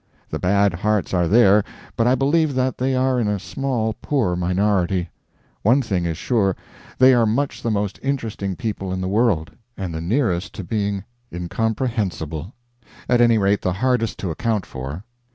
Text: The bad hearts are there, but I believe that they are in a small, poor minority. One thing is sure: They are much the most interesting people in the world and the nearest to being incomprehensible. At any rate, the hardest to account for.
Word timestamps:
The 0.31 0.39
bad 0.39 0.73
hearts 0.73 1.13
are 1.13 1.27
there, 1.27 1.63
but 1.95 2.07
I 2.07 2.15
believe 2.15 2.55
that 2.55 2.79
they 2.79 2.95
are 2.95 3.19
in 3.19 3.27
a 3.27 3.37
small, 3.37 3.93
poor 4.01 4.35
minority. 4.35 5.11
One 5.61 5.83
thing 5.83 6.05
is 6.07 6.17
sure: 6.17 6.55
They 6.97 7.13
are 7.13 7.27
much 7.27 7.61
the 7.61 7.69
most 7.69 7.99
interesting 8.01 8.55
people 8.55 8.91
in 8.91 8.99
the 8.99 9.07
world 9.07 9.51
and 9.77 9.93
the 9.93 10.01
nearest 10.01 10.53
to 10.55 10.63
being 10.63 11.03
incomprehensible. 11.31 12.51
At 13.07 13.21
any 13.21 13.37
rate, 13.37 13.61
the 13.61 13.73
hardest 13.73 14.17
to 14.21 14.31
account 14.31 14.65
for. 14.65 15.03